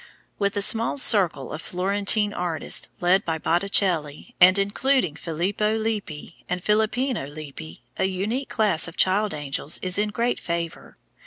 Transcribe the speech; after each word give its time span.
With 0.39 0.57
a 0.57 0.63
small 0.63 0.97
circle 0.97 1.53
of 1.53 1.61
Florentine 1.61 2.33
artists, 2.33 2.89
led 3.01 3.23
by 3.23 3.37
Botticelli, 3.37 4.33
and 4.41 4.57
including 4.57 5.15
Filippo 5.15 5.75
Lippi 5.77 6.43
and 6.49 6.63
Filippino 6.63 7.27
Lippi, 7.27 7.83
a 7.97 8.05
unique 8.05 8.49
class 8.49 8.87
of 8.87 8.97
child 8.97 9.31
angels 9.35 9.77
is 9.83 9.99
in 9.99 10.09
great 10.09 10.39
favor. 10.39 10.97